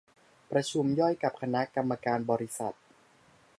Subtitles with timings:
[0.51, 2.75] ประชุมย่อยกับคณะกรรมการบริษัท